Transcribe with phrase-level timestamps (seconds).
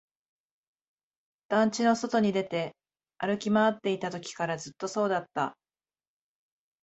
[1.47, 2.75] 団地の外に出て、
[3.19, 5.55] 歩き回っていたときからずっとそうだった